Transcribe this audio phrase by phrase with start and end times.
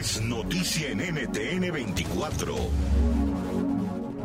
[0.00, 2.54] Es noticia en NTN 24.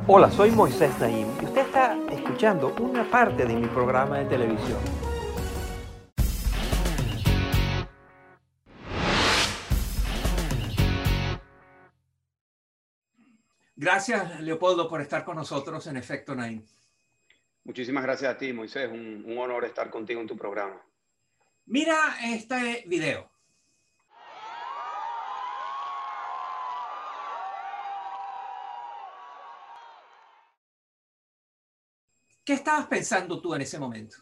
[0.07, 4.79] Hola, soy Moisés Naim y usted está escuchando una parte de mi programa de televisión.
[13.75, 16.65] Gracias, Leopoldo, por estar con nosotros en Efecto Naim.
[17.65, 18.89] Muchísimas gracias a ti, Moisés.
[18.89, 20.81] Un, un honor estar contigo en tu programa.
[21.65, 23.34] Mira este video.
[32.45, 34.17] ¿Qué estabas pensando tú en ese momento?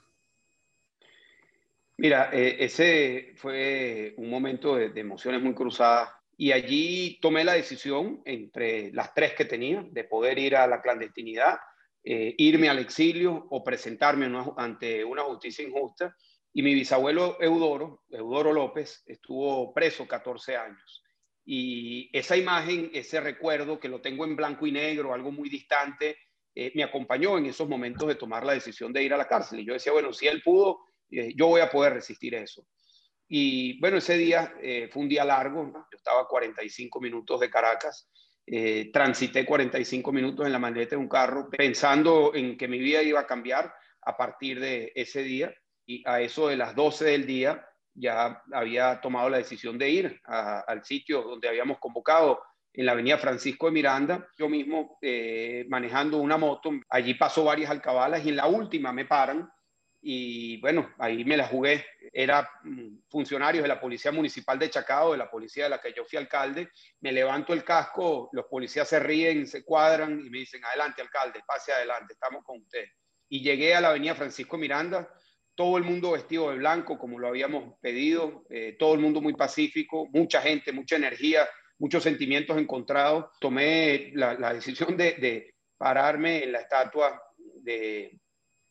[1.98, 8.22] Mira, eh, ese fue un momento de, emociones muy cruzadas y allí tomé la decisión
[8.26, 11.58] entre las tres que tenía de poder ir a la clandestinidad,
[12.04, 16.16] eh, irme al exilio o presentarme ante una justicia injusta.
[16.54, 21.04] Y mi bisabuelo Eudoro, Eudoro López, estuvo preso 14 años.
[21.46, 26.18] Y esa imagen, ese recuerdo que lo tengo en blanco y negro, algo muy distante,
[26.56, 29.60] eh, me acompañó en esos momentos de tomar la decisión de ir a la cárcel.
[29.60, 32.66] Y yo decía, bueno, si él pudo, eh, yo voy a poder resistir eso.
[33.28, 37.50] Y bueno, ese día eh, fue un día largo, yo estaba a 45 minutos de
[37.50, 38.10] Caracas,
[38.92, 43.22] transité 45 minutos en la maleta de un carro pensando en que mi vida iba
[43.22, 47.66] a cambiar a partir de ese día y a eso de las 12 del día
[47.94, 52.42] ya había tomado la decisión de ir al sitio donde habíamos convocado
[52.74, 57.70] en la avenida Francisco de Miranda, yo mismo eh, manejando una moto, allí pasó varias
[57.70, 59.50] alcabalas y en la última me paran
[60.06, 61.86] y bueno, ahí me la jugué.
[62.12, 65.94] Era mm, funcionarios de la Policía Municipal de Chacao, de la policía de la que
[65.94, 66.70] yo fui alcalde.
[67.00, 71.42] Me levanto el casco, los policías se ríen, se cuadran y me dicen, adelante, alcalde,
[71.48, 72.84] pase adelante, estamos con usted.
[73.30, 75.10] Y llegué a la avenida Francisco Miranda,
[75.56, 79.36] todo el mundo vestido de blanco, como lo habíamos pedido, eh, todo el mundo muy
[79.36, 81.48] pacífico, mucha gente, mucha energía,
[81.84, 83.26] muchos sentimientos encontrados.
[83.42, 87.22] Tomé la, la decisión de, de pararme en la estatua
[87.56, 88.22] de,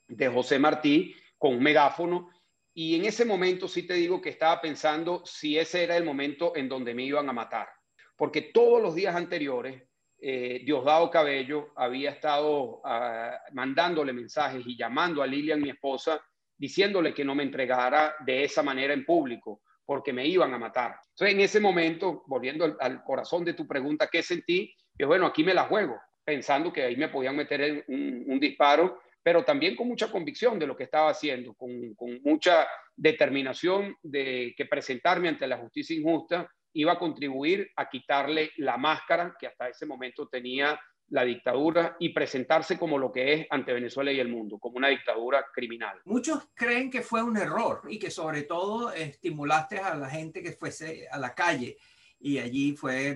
[0.09, 2.31] de José Martí con un megáfono.
[2.73, 6.57] Y en ese momento sí te digo que estaba pensando si ese era el momento
[6.57, 7.69] en donde me iban a matar.
[8.17, 9.83] Porque todos los días anteriores,
[10.19, 16.19] eh, Diosdado Cabello había estado uh, mandándole mensajes y llamando a Lilian, mi esposa,
[16.57, 20.97] diciéndole que no me entregara de esa manera en público, porque me iban a matar.
[21.11, 24.75] Entonces, en ese momento, volviendo al, corazón de tu pregunta, ¿qué sentí?
[24.99, 29.01] Yo, bueno, aquí me la juego, pensando que ahí me podían meter un, un disparo
[29.23, 32.67] pero también con mucha convicción de lo que estaba haciendo, con, mucha
[32.97, 39.35] determinación de que presentarme ante la justicia injusta iba a contribuir a quitarle la máscara
[39.39, 40.79] que hasta ese momento tenía
[41.13, 44.89] la dictadura y presentarse como lo que es ante Venezuela y el mundo, como una
[44.89, 46.01] dictadura criminal.
[46.07, 50.53] Muchos creen que fue un error y que sobre todo estimulaste a la gente que
[50.53, 51.77] fuese a la calle
[52.19, 53.15] y allí fue,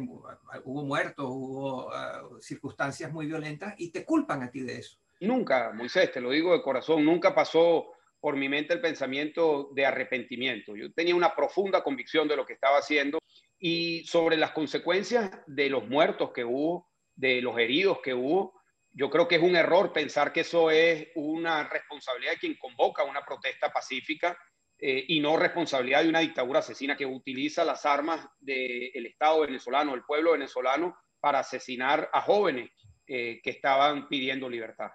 [0.65, 4.99] hubo muertos, hubo uh, circunstancias muy violentas y te culpan a ti de eso.
[5.21, 9.87] Nunca, Moisés, te lo digo de corazón, nunca pasó por mi mente el pensamiento de
[9.87, 10.77] arrepentimiento.
[10.77, 13.21] Yo tenía una profunda convicción de lo que estaba haciendo
[13.59, 18.61] y sobre las consecuencias de los muertos que hubo, de los heridos que hubo,
[18.93, 23.05] yo creo que es un error pensar que eso es una responsabilidad de quien convoca
[23.05, 24.39] una protesta pacífica
[24.79, 29.41] eh, y no responsabilidad de una dictadura asesina que utiliza las armas del de Estado
[29.41, 32.71] venezolano, del pueblo venezolano, para asesinar a jóvenes
[33.07, 34.91] eh, que estaban pidiendo libertad.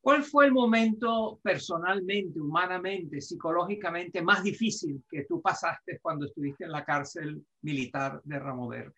[0.00, 6.72] ¿Cuál fue el momento personalmente, humanamente, psicológicamente más difícil que tú pasaste cuando estuviste en
[6.72, 8.94] la cárcel militar de Ramo Verde?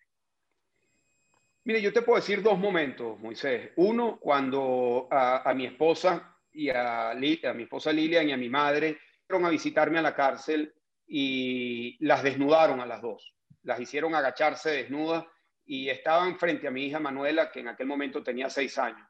[1.65, 3.71] Mire, yo te puedo decir dos momentos, Moisés.
[3.77, 8.97] Uno, cuando a, mi esposa y a, a, mi esposa Lilian y a mi madre
[9.25, 10.73] fueron a visitarme a la cárcel
[11.07, 13.33] y las desnudaron a las dos.
[13.63, 15.25] Las hicieron agacharse desnudas
[15.65, 19.07] y estaban frente a mi hija Manuela, que en aquel momento tenía seis años.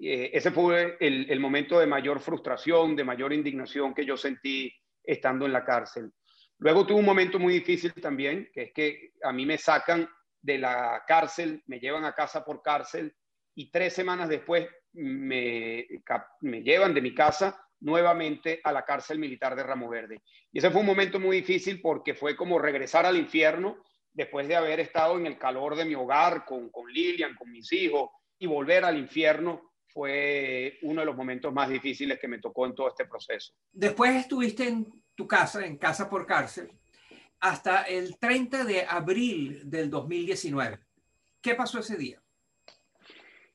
[0.00, 4.72] Eh, ese fue el, el, momento de mayor frustración, de mayor indignación que yo sentí
[5.04, 6.10] estando en la cárcel.
[6.58, 10.08] Luego tuve un momento muy difícil también, que es que a mí me sacan
[10.42, 13.14] de la cárcel, me llevan a casa por cárcel
[13.54, 15.86] y tres semanas después me,
[16.40, 20.22] me llevan de mi casa nuevamente a la cárcel militar de Ramo Verde.
[20.52, 23.82] Y ese fue un momento muy difícil porque fue como regresar al infierno
[24.12, 27.72] después de haber estado en el calor de mi hogar con, con Lilian, con mis
[27.72, 32.66] hijos, y volver al infierno fue uno de los momentos más difíciles que me tocó
[32.66, 33.54] en todo este proceso.
[33.72, 36.70] Después estuviste en tu casa, en casa por cárcel,
[37.40, 40.78] hasta el 30 de abril del 2019.
[41.40, 42.22] ¿Qué pasó ese día?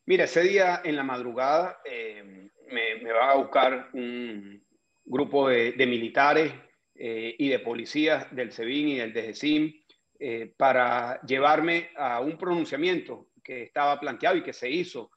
[0.07, 4.63] Mira, ese día en la madrugada eh, me, va a buscar un
[5.03, 6.51] grupo de, militares
[6.95, 9.73] eh, y de policías del SEBIN y del DGCIM
[10.19, 15.11] eh, para llevarme a un pronunciamiento que estaba planteado y que se hizo,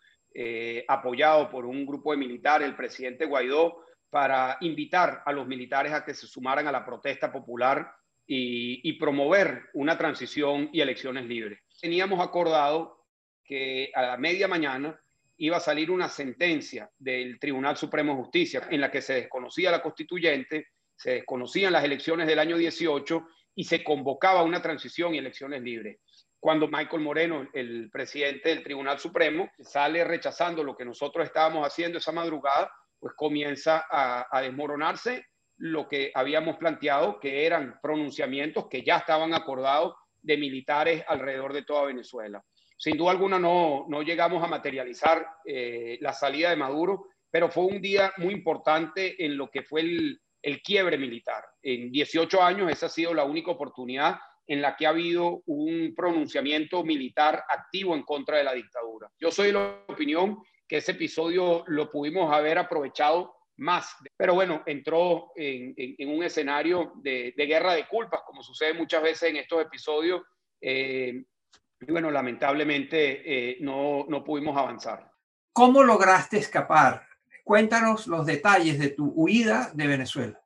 [0.87, 6.05] apoyado por un grupo de militares, el presidente Guaidó, para invitar a los militares a
[6.05, 7.98] que se sumaran a la protesta popular
[8.31, 11.61] y, promover una transición y elecciones libres.
[11.81, 13.07] Teníamos acordado
[13.43, 15.01] que a la media mañana
[15.39, 19.71] iba a salir una sentencia del Tribunal Supremo de Justicia en la que se desconocía
[19.71, 25.19] la constituyente, se desconocían las elecciones del año 18 y se convocaba una transición y
[25.19, 25.99] elecciones libres.
[26.39, 31.99] Cuando Michael Moreno, el presidente del Tribunal Supremo, sale rechazando lo que nosotros estábamos haciendo
[31.99, 32.71] esa madrugada,
[33.01, 35.25] pues comienza a desmoronarse
[35.59, 41.65] lo que habíamos planteado, que eran pronunciamientos que ya estaban acordados de militares alrededor de
[41.65, 42.43] toda Venezuela.
[42.77, 47.65] Sin duda alguna no, no llegamos a materializar eh, la salida de Maduro, pero fue
[47.65, 51.45] un día muy importante en lo que fue el, el quiebre militar.
[51.61, 55.93] En 18 años esa ha sido la única oportunidad en la que ha habido un
[55.95, 59.11] pronunciamiento militar activo en contra de la dictadura.
[59.21, 64.63] Yo soy de la opinión que ese episodio lo pudimos haber aprovechado más, pero bueno,
[64.67, 69.31] entró en, en, en un escenario de, de, guerra de culpas, como sucede muchas veces
[69.31, 70.23] en estos episodios,
[70.61, 71.23] eh,
[71.81, 75.11] y bueno, lamentablemente eh, no, no pudimos avanzar.
[75.53, 77.03] ¿Cómo lograste escapar?
[77.45, 80.41] Cuéntanos los detalles de tu huida de Venezuela.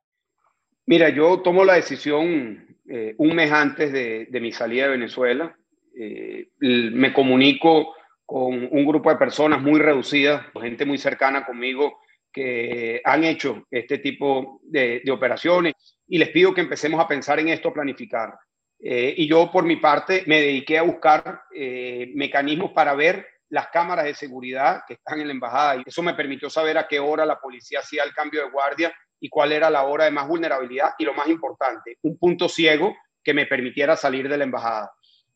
[0.85, 5.57] Mira, yo tomo la decisión eh, un mes antes de, de, mi salida de Venezuela.
[5.97, 7.95] Eh, me comunico
[8.25, 11.99] con un grupo de personas muy reducidas, gente muy cercana conmigo,
[12.33, 15.73] que han hecho este tipo de, operaciones
[16.07, 18.33] y les pido que empecemos a pensar en esto, planificar.
[18.79, 23.67] Eh, y yo, por mi parte, me dediqué a buscar eh, mecanismos para ver las
[23.67, 25.77] cámaras de seguridad que están en la embajada.
[25.77, 28.93] Y eso me permitió saber a qué hora la policía hacía el cambio de guardia
[29.19, 30.93] y cuál era la hora de más vulnerabilidad.
[30.97, 34.91] Y lo más importante, un punto ciego que me permitiera salir de la embajada.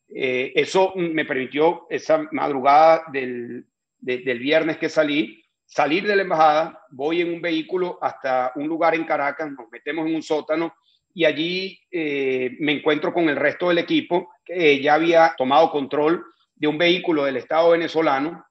[0.08, 3.66] Eh, eso me permitió esa madrugada del,
[3.98, 8.66] de, del viernes que salí, salir de la embajada, voy en un vehículo hasta un
[8.66, 10.74] lugar en Caracas, nos metemos en un sótano
[11.12, 16.24] y allí eh, me encuentro con el resto del equipo que ya había tomado control
[16.54, 18.46] de un vehículo del Estado venezolano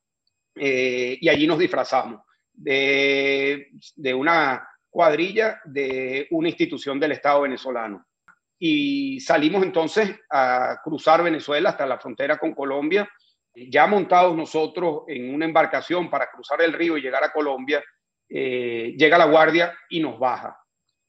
[0.55, 2.21] eh, y allí nos disfrazamos
[2.53, 3.69] de,
[4.15, 8.05] una cuadrilla de una institución del Estado venezolano.
[8.59, 13.09] Y salimos entonces a cruzar Venezuela hasta la frontera con Colombia,
[13.69, 17.83] ya montados nosotros en una embarcación para cruzar el río y llegar a Colombia,
[18.29, 20.57] eh, llega la guardia y nos baja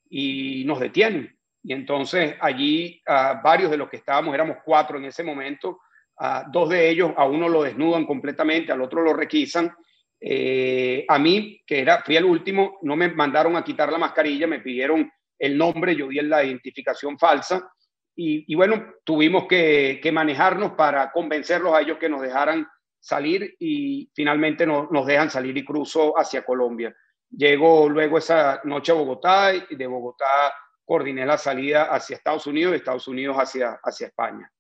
[0.09, 1.37] y nos detienen.
[1.63, 3.03] Y entonces allí
[3.43, 5.81] varios de los que estábamos, éramos cuatro en ese momento,
[6.21, 9.75] uh, dos de ellos a uno lo desnudan completamente, al otro lo requisan.
[10.21, 14.47] Eh, a mí, que era, fui el último, no me mandaron a quitar la mascarilla,
[14.47, 17.71] me pidieron el nombre, yo di la identificación falsa.
[18.21, 22.67] Y, y bueno, tuvimos que, que, manejarnos para convencerlos a ellos que nos dejaran
[22.99, 26.93] salir y finalmente no, nos dejan salir y cruzo hacia Colombia.
[27.31, 30.53] Llego luego esa noche a Bogotá y de Bogotá
[30.85, 34.51] coordiné la salida hacia Estados Unidos y Estados Unidos hacia, hacia España.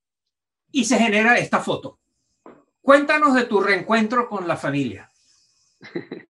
[0.70, 1.98] Y se genera esta foto.
[2.80, 5.10] Cuéntanos de tu reencuentro con la familia.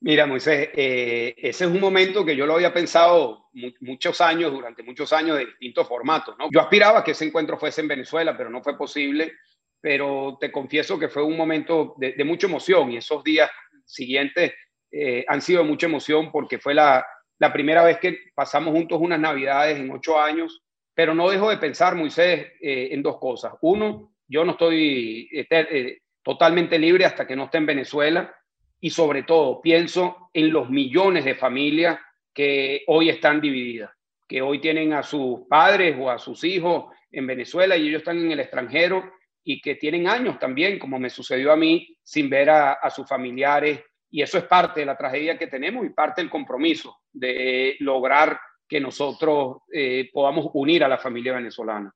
[0.00, 4.52] Mira, Moisés, eh, ese es un momento que yo lo había pensado mu muchos años,
[4.52, 6.36] durante muchos años, de distintos formatos.
[6.38, 6.50] ¿no?
[6.52, 9.32] Yo aspiraba que ese encuentro fuese en Venezuela, pero no fue posible.
[9.80, 13.50] Pero te confieso que fue un momento de, mucha emoción y esos días
[13.84, 14.52] siguientes
[14.90, 17.06] eh, han sido de mucha emoción porque fue la,
[17.52, 20.62] primera vez que pasamos juntos unas navidades en ocho años,
[20.94, 23.54] pero no dejo de pensar, Moisés, eh, en dos cosas.
[23.60, 28.34] Uno, yo no estoy eh, totalmente libre hasta que no esté en Venezuela
[28.80, 31.98] y sobre todo pienso en los millones de familias
[32.32, 33.90] que hoy están divididas.
[34.28, 38.18] que hoy tienen a sus padres o a sus hijos en Venezuela y ellos están
[38.18, 39.04] en el extranjero
[39.44, 43.80] y que tienen años también, como me sucedió a mí, sin ver a, sus familiares.
[44.10, 48.40] Y eso es parte de la tragedia que tenemos y parte del compromiso de lograr
[48.68, 51.94] que nosotros eh, podamos unir a la familia venezolana.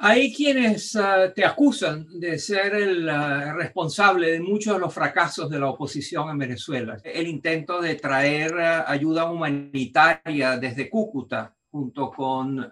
[0.00, 5.50] Hay quienes ah, te acusan de ser el ah, responsable de muchos de los fracasos
[5.50, 6.98] de la oposición en Venezuela.
[7.02, 12.70] El intento de traer ah, ayuda humanitaria desde Cúcuta junto con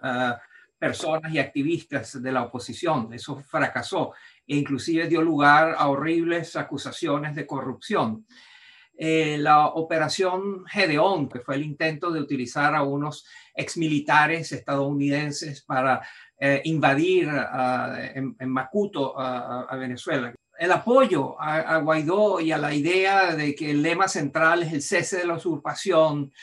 [0.79, 3.13] personas y activistas de la oposición.
[3.13, 4.13] Eso fracasó
[4.47, 8.25] e inclusive dio lugar a horribles acusaciones de corrupción.
[8.99, 16.01] Eh, la operación Gedeón, que fue el intento de utilizar a unos exmilitares estadounidenses para
[16.39, 17.29] eh, invadir
[18.15, 20.33] en, Macuto a, Venezuela.
[20.57, 24.81] El apoyo a, Guaidó y a la idea de que el lema central es el
[24.81, 26.33] cese de la usurpación,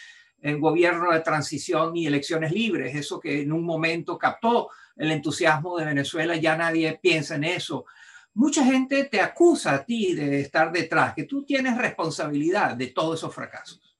[0.40, 5.76] el gobierno de transición y elecciones libres, eso que en un momento captó el entusiasmo
[5.76, 7.86] de Venezuela, ya nadie piensa en eso.
[8.34, 13.20] Mucha gente te acusa a ti de estar detrás, que tú tienes responsabilidad de todos
[13.20, 13.96] esos fracasos.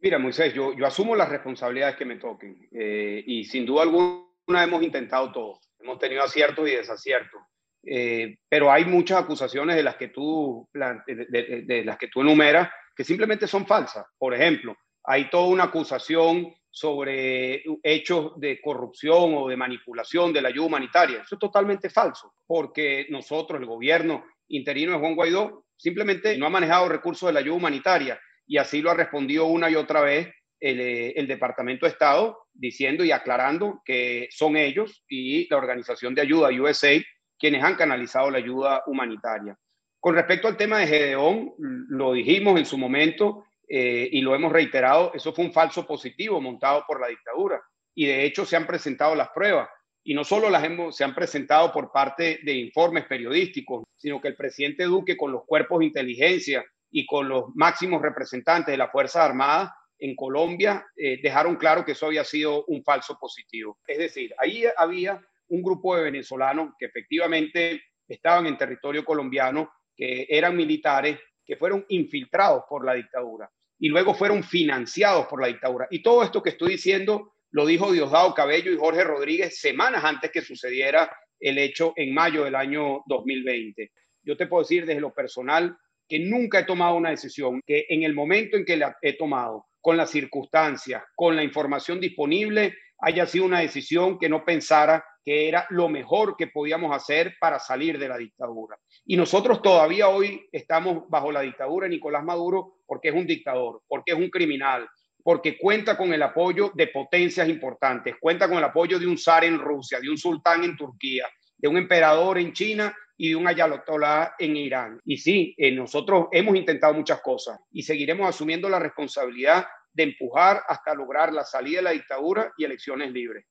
[0.00, 4.82] Mira, Moisés, yo, asumo las responsabilidades que me toquen eh, y sin duda alguna hemos
[4.82, 5.60] intentado todo.
[5.80, 7.40] Hemos tenido aciertos y desaciertos.
[7.84, 13.04] Eh, pero hay muchas acusaciones de las que tú de, las que tú enumeras que
[13.04, 14.06] simplemente son falsas.
[14.18, 20.48] Por ejemplo, hay toda una acusación sobre hechos de corrupción o de manipulación de la
[20.48, 21.22] ayuda humanitaria.
[21.22, 26.50] Eso es totalmente falso, porque nosotros, el gobierno interino de Juan Guaidó, simplemente no ha
[26.50, 30.28] manejado recursos de la ayuda humanitaria y así lo ha respondido una y otra vez
[30.60, 36.22] el, el, Departamento de Estado diciendo y aclarando que son ellos y la Organización de
[36.22, 36.92] Ayuda USA
[37.38, 39.56] quienes han canalizado la ayuda humanitaria.
[40.00, 44.50] Con respecto al tema de Gedeón, lo dijimos en su momento eh, y lo hemos
[44.50, 47.62] reiterado, eso fue un falso positivo montado por la dictadura.
[47.94, 49.68] Y de hecho se han presentado las pruebas.
[50.02, 54.28] Y no solo las hemos, se han presentado por parte de informes periodísticos, sino que
[54.28, 58.90] el presidente Duque con los cuerpos de inteligencia y con los máximos representantes de las
[58.90, 63.78] Fuerzas Armadas en Colombia eh, dejaron claro que eso había sido un falso positivo.
[63.86, 70.26] Es decir, ahí había un grupo de venezolanos que efectivamente estaban en territorio colombiano, que
[70.30, 75.86] eran militares, que fueron infiltrados por la dictadura y luego fueron financiados por la dictadura.
[75.90, 80.30] Y todo esto que estoy diciendo lo dijo Diosdado Cabello y Jorge Rodríguez semanas antes
[80.30, 83.92] que sucediera el hecho en mayo del año 2020.
[84.22, 85.76] Yo te puedo decir desde lo personal
[86.08, 89.66] que nunca he tomado una decisión que en el momento en que la he tomado
[89.80, 95.48] con las circunstancias, con la información disponible, haya sido una decisión que no pensara que
[95.48, 98.78] era lo mejor que podíamos hacer para salir de la dictadura.
[99.04, 103.82] Y nosotros todavía hoy estamos bajo la dictadura de Nicolás Maduro porque es un dictador,
[103.86, 104.88] porque es un criminal,
[105.22, 109.44] porque cuenta con el apoyo de potencias importantes, cuenta con el apoyo de un zar
[109.44, 111.26] en Rusia, de un sultán en Turquía,
[111.58, 115.00] de un emperador en China y de un ayatollah en Irán.
[115.04, 119.66] Y sí, eh, nosotros hemos intentado muchas cosas y seguiremos asumiendo la responsabilidad
[119.98, 123.44] de empujar hasta lograr la salida de la dictadura y elecciones libres.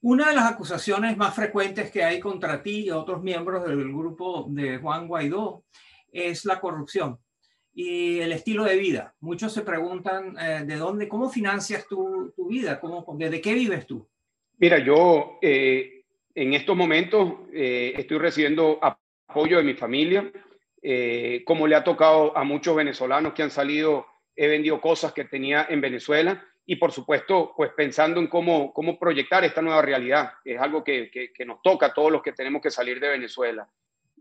[0.00, 4.46] Una de las acusaciones más frecuentes que hay contra ti y otros miembros del grupo
[4.48, 5.62] de Juan Guaidó
[6.10, 7.18] es la corrupción
[7.72, 9.14] y el estilo de vida.
[9.20, 13.86] Muchos se preguntan eh, de dónde, cómo financias tu, tu vida, ¿Cómo, desde qué vives
[13.86, 14.08] tú.
[14.58, 16.02] Mira, yo eh,
[16.34, 20.32] en estos momentos eh, estoy recibiendo apoyo de mi familia,
[21.44, 24.06] como le ha tocado a muchos venezolanos que han salido
[24.42, 28.98] he vendido cosas que tenía en Venezuela y por supuesto, pues pensando en cómo, cómo
[28.98, 30.32] proyectar esta nueva realidad.
[30.42, 33.68] Es algo que, que, nos toca a todos los que tenemos que salir de Venezuela.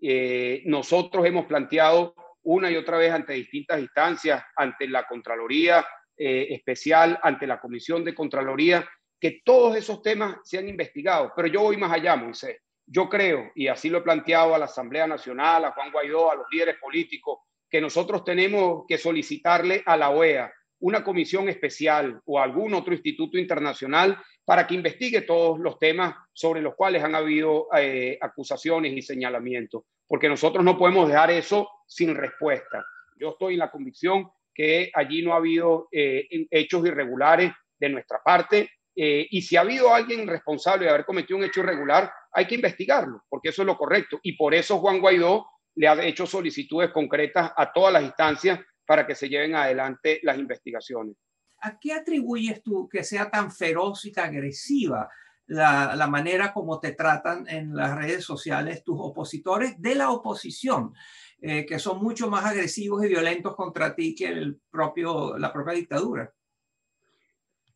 [0.02, 6.48] Eh, nosotros hemos planteado una y otra vez ante distintas instancias, ante la Contraloría eh,
[6.50, 8.86] Especial, ante la Comisión de Contraloría,
[9.18, 11.32] que todos esos temas sean investigados.
[11.34, 12.58] Pero yo voy más allá, Moisés.
[12.86, 16.36] Yo creo, y así lo he planteado a la Asamblea Nacional, a Juan Guaidó, a
[16.36, 22.40] los líderes políticos, que nosotros tenemos que solicitarle a la OEA una comisión especial o
[22.40, 27.68] algún otro instituto internacional para que investigue todos los temas sobre los cuales han habido
[27.78, 32.86] eh, acusaciones y señalamientos, porque nosotros no podemos dejar eso sin respuesta.
[33.18, 38.22] Yo estoy en la convicción que allí no ha habido eh, hechos irregulares de nuestra
[38.24, 42.46] parte eh, y si ha habido alguien responsable de haber cometido un hecho irregular, hay
[42.46, 44.20] que investigarlo, porque eso es lo correcto.
[44.24, 45.46] Y por eso Juan Guaidó
[45.76, 50.38] le ha hecho solicitudes concretas a todas las instancias para que se lleven adelante las
[50.38, 51.16] investigaciones.
[51.62, 55.10] ¿A qué atribuyes tú que sea tan feroz y tan agresiva
[55.48, 60.94] la, la, manera como te tratan en las redes sociales tus opositores de la oposición,
[61.42, 65.74] eh, que son mucho más agresivos y violentos contra ti que el propio, la propia
[65.74, 66.32] dictadura?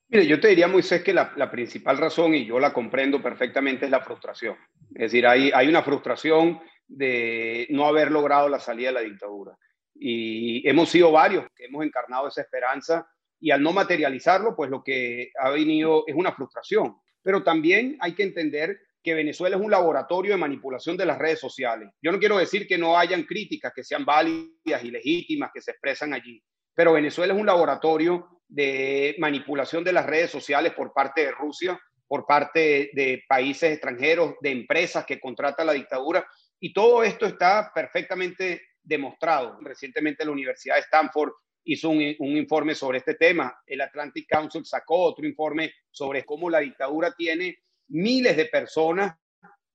[0.09, 3.85] Mire, yo te diría, Moisés, que la, la, principal razón, y yo la comprendo perfectamente,
[3.85, 4.55] es la frustración.
[4.93, 9.57] Es decir, hay, hay una frustración de no haber logrado la salida de la dictadura.
[9.95, 13.07] Y hemos sido varios que hemos encarnado esa esperanza
[13.39, 16.95] y al no materializarlo, pues lo que ha venido es una frustración.
[17.21, 21.39] Pero también hay que entender que Venezuela es un laboratorio de manipulación de las redes
[21.39, 21.89] sociales.
[22.01, 25.71] Yo no quiero decir que no hayan críticas que sean válidas y legítimas que se
[25.71, 26.41] expresan allí,
[26.73, 31.79] pero Venezuela es un laboratorio de manipulación de las redes sociales por parte de Rusia,
[32.07, 36.25] por parte de países extranjeros, de empresas que contratan la dictadura.
[36.63, 39.57] Y todo esto está perfectamente demostrado.
[39.59, 41.33] Recientemente la Universidad de Stanford
[41.65, 43.53] hizo un, informe sobre este tema.
[43.67, 47.57] El Atlantic Council sacó otro informe sobre cómo la dictadura tiene
[47.89, 49.13] miles de personas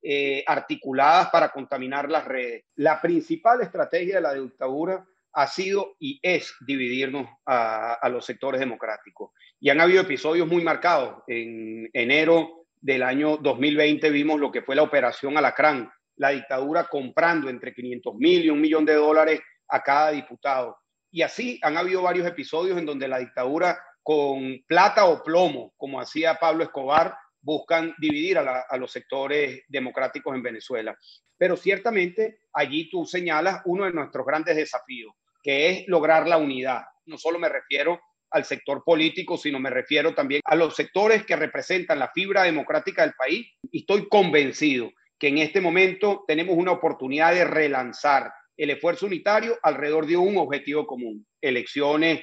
[0.00, 2.64] eh, articuladas para contaminar las redes.
[2.76, 9.32] La principal estrategia de la dictadura ha sido y es dividirnos a, los sectores democráticos.
[9.60, 11.22] Y han habido episodios muy marcados.
[11.26, 17.48] En enero del año 2020 vimos lo que fue la operación Alacrán, la dictadura comprando
[17.48, 20.76] entre 500 mil y un millón de dólares a cada diputado.
[21.10, 26.00] Y así han habido varios episodios en donde la dictadura con plata o plomo, como
[26.00, 30.96] hacía Pablo Escobar, buscan dividir a, los sectores democráticos en Venezuela.
[31.36, 36.82] Pero ciertamente allí tú señalas uno de nuestros grandes desafíos, que es lograr la unidad.
[37.06, 41.36] No solo me refiero al sector político, sino me refiero también a los sectores que
[41.36, 43.46] representan la fibra democrática del país.
[43.70, 49.58] Y estoy convencido que en este momento tenemos una oportunidad de relanzar el esfuerzo unitario
[49.62, 52.22] alrededor de un objetivo común, elecciones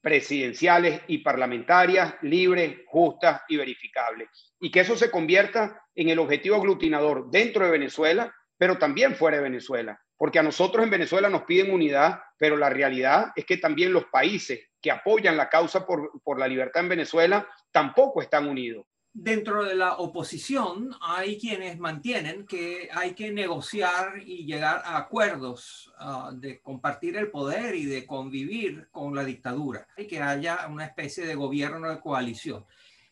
[0.00, 4.28] presidenciales y parlamentarias libres, justas y verificables.
[4.58, 9.36] Y que eso se convierta en el objetivo aglutinador dentro de Venezuela, pero también fuera
[9.36, 13.56] de Venezuela porque a nosotros en Venezuela nos piden unidad, pero la realidad es que
[13.56, 18.46] también los países que apoyan la causa por, por la libertad en Venezuela tampoco están
[18.46, 18.84] unidos.
[19.12, 25.92] Dentro de la oposición hay quienes mantienen que hay que negociar y llegar a acuerdos
[25.98, 30.84] uh, de compartir el poder y de convivir con la dictadura y que haya una
[30.84, 32.64] especie de gobierno de coalición.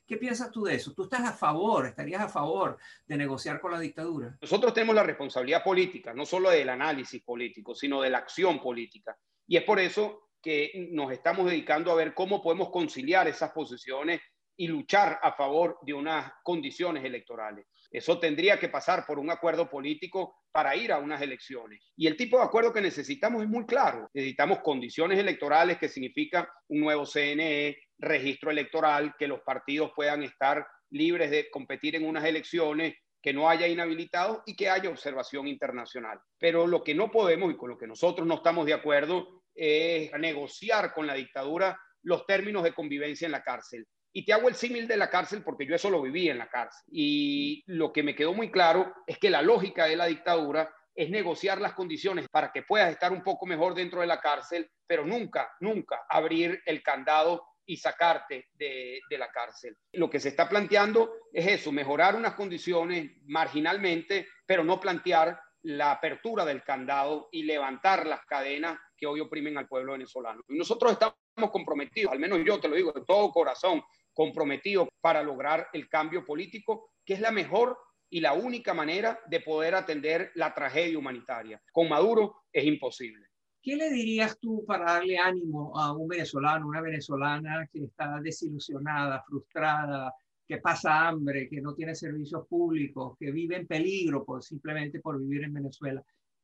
[0.07, 0.95] ¿Qué piensas tú de eso?
[0.95, 4.39] ¿Tú estás a favor, estarías a favor de negociar con la dictadura?
[4.41, 9.19] Nosotros tenemos la responsabilidad política, no solo del análisis político, sino de la acción política.
[9.49, 14.21] Y es por eso que nos estamos dedicando a ver cómo podemos conciliar esas posiciones
[14.59, 17.65] y luchar a favor de unas condiciones electorales.
[17.91, 21.81] Eso tendría que pasar por un acuerdo político para ir a unas elecciones.
[21.97, 24.11] Y el tipo de acuerdo que necesitamos es muy claro.
[24.13, 30.67] Necesitamos condiciones electorales que significa un nuevo CNE, registro electoral, que los partidos puedan estar
[30.91, 36.21] libres de competir en unas elecciones, que no haya inhabilitados y que haya observación internacional.
[36.37, 40.13] Pero lo que no podemos y con lo que nosotros no estamos de acuerdo es
[40.19, 43.87] negociar con la dictadura los términos de convivencia en la cárcel.
[44.19, 46.49] Y te hago el símil de la cárcel porque yo eso lo viví en la
[46.49, 46.85] cárcel.
[46.91, 51.09] Y lo que me quedó muy claro es que la lógica de la dictadura es
[51.09, 55.07] negociar las condiciones para que puedas estar un poco mejor dentro de la cárcel, pero
[55.07, 59.77] nunca, nunca abrir el candado y sacarte de, la cárcel.
[59.93, 65.93] Lo que se está planteando es eso, mejorar unas condiciones marginalmente, pero no plantear la
[65.93, 70.43] apertura del candado y levantar las cadenas que hoy oprimen al pueblo venezolano.
[70.49, 71.17] Y nosotros estamos
[71.53, 73.81] comprometidos, al menos yo te lo digo de todo corazón,
[74.19, 77.79] comprometidos para lograr el cambio político, que es la mejor
[78.11, 81.63] y la única manera de poder atender la tragedia humanitaria.
[81.71, 83.29] Con Maduro es imposible.
[83.63, 89.23] ¿Qué le dirías tú para darle ánimo a un venezolano, una venezolana que está desilusionada,
[89.23, 90.13] frustrada,
[90.45, 95.17] que pasa hambre, que no tiene servicios públicos, que vive en peligro por, simplemente por
[95.21, 96.03] vivir en Venezuela?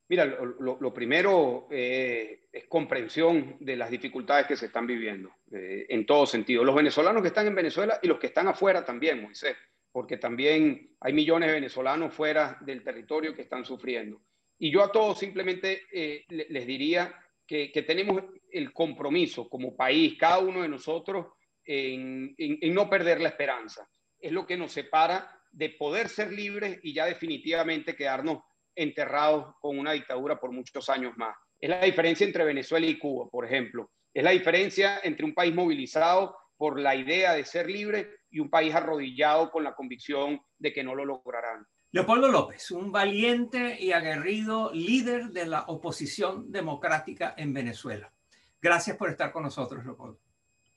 [0.08, 6.04] Mira, lo, primero eh, es comprensión de las dificultades que se están viviendo, eh, en
[6.04, 6.62] todo sentido.
[6.62, 9.56] Los venezolanos que están en Venezuela y los que están afuera también, Moisés,
[9.90, 14.20] porque también hay millones de venezolanos fuera del territorio que están sufriendo.
[14.58, 17.14] Y yo a todos simplemente eh, les diría
[17.46, 21.26] que, tenemos el compromiso como país, cada uno de nosotros,
[21.64, 22.34] en,
[22.72, 23.88] no perder la esperanza.
[24.18, 28.42] Es lo que nos separa de poder ser libres y ya definitivamente quedarnos
[28.74, 31.36] enterrados con una dictadura por muchos años más.
[31.60, 33.90] Es la diferencia entre Venezuela y Cuba, por ejemplo.
[34.12, 38.50] Es la diferencia entre un país movilizado por la idea de ser libre y un
[38.50, 41.66] país arrodillado con la convicción de que no lo lograrán.
[41.90, 48.12] Leopoldo López, un valiente y aguerrido líder de la oposición democrática en Venezuela.
[48.60, 50.18] Gracias por estar con nosotros, Leopoldo.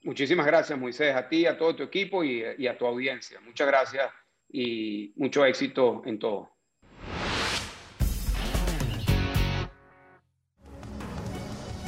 [0.03, 3.39] Muchísimas gracias, Moisés, a ti, a todo tu equipo y, y a tu audiencia.
[3.41, 4.11] Muchas gracias
[4.49, 6.56] y mucho éxito en todo.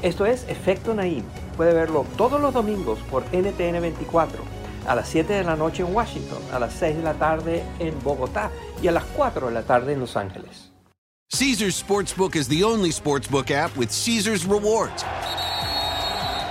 [0.02, 1.24] Esto es Efecto Naim.
[1.58, 4.42] Puede verlo todos los domingos por NTN 24
[4.88, 8.02] a las 7 de la noche en Washington, a las 6 de la tarde en
[8.02, 8.50] Bogotá
[8.82, 10.72] y a las 4 de la tarde en Los Ángeles.
[11.32, 15.04] Caesars Sportsbook is the only sportsbook app with Caesars rewards.